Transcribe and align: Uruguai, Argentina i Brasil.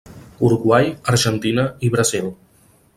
Uruguai, 0.47 0.87
Argentina 1.15 1.69
i 1.89 1.95
Brasil. 1.97 2.37